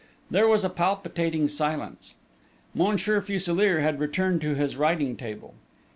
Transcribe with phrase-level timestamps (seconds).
[0.31, 2.15] There was a palpitating silence.
[2.73, 5.53] Monsieur Fuselier had returned to his writing table.